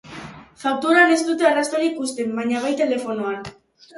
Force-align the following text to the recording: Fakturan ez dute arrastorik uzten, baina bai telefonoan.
Fakturan 0.63 1.13
ez 1.15 1.19
dute 1.27 1.47
arrastorik 1.49 2.01
uzten, 2.05 2.33
baina 2.39 2.61
bai 2.65 2.71
telefonoan. 2.83 3.45